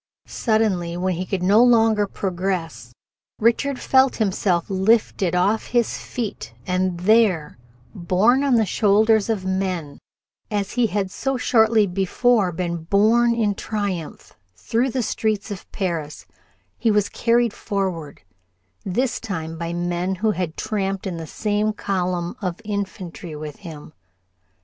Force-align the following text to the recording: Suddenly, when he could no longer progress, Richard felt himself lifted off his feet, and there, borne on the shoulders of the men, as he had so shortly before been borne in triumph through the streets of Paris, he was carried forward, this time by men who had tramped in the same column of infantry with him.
Suddenly, 0.25 0.97
when 0.97 1.13
he 1.13 1.27
could 1.27 1.43
no 1.43 1.61
longer 1.63 2.07
progress, 2.07 2.91
Richard 3.37 3.79
felt 3.79 4.15
himself 4.15 4.67
lifted 4.67 5.35
off 5.35 5.67
his 5.67 5.95
feet, 5.99 6.55
and 6.65 7.01
there, 7.01 7.59
borne 7.93 8.43
on 8.43 8.55
the 8.55 8.65
shoulders 8.65 9.29
of 9.29 9.43
the 9.43 9.49
men, 9.49 9.99
as 10.49 10.71
he 10.71 10.87
had 10.87 11.11
so 11.11 11.37
shortly 11.37 11.85
before 11.85 12.51
been 12.51 12.77
borne 12.77 13.35
in 13.35 13.53
triumph 13.53 14.35
through 14.55 14.89
the 14.89 15.03
streets 15.03 15.51
of 15.51 15.71
Paris, 15.71 16.25
he 16.79 16.89
was 16.89 17.07
carried 17.07 17.53
forward, 17.53 18.23
this 18.83 19.19
time 19.19 19.55
by 19.55 19.71
men 19.71 20.15
who 20.15 20.31
had 20.31 20.57
tramped 20.57 21.05
in 21.05 21.17
the 21.17 21.27
same 21.27 21.73
column 21.73 22.35
of 22.41 22.59
infantry 22.65 23.35
with 23.35 23.57
him. 23.57 23.93